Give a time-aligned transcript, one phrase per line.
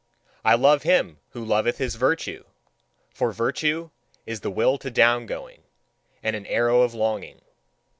[0.43, 2.45] I love him who loveth his virtue:
[3.13, 3.91] for virtue
[4.25, 5.61] is the will to down going,
[6.23, 7.41] and an arrow of longing.